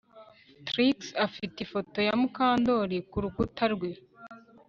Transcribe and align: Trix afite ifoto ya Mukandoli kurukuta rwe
Trix 0.67 0.97
afite 1.25 1.57
ifoto 1.65 1.97
ya 2.07 2.13
Mukandoli 2.21 2.97
kurukuta 3.11 3.63
rwe 3.73 3.89